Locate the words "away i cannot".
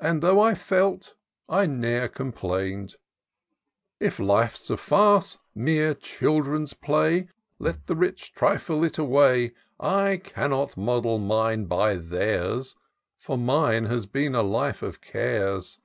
8.98-10.76